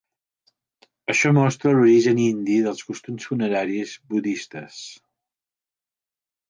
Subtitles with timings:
[1.13, 4.83] Això mostra l'origen indi dels costums funeraris budistes.